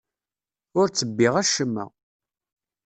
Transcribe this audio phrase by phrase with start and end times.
[0.79, 1.85] Ur ttebbiɣ acemma.